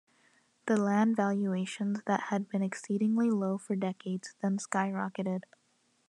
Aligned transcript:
The 0.65 0.77
land 0.77 1.15
valuations 1.15 2.01
that 2.07 2.21
had 2.31 2.49
been 2.49 2.63
exceedingly 2.63 3.29
low 3.29 3.59
for 3.59 3.75
decades, 3.75 4.33
then 4.41 4.57
skyrocketed. 4.57 5.43